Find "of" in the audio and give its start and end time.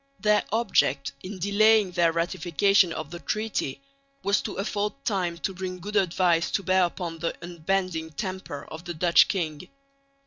2.91-3.11, 8.65-8.83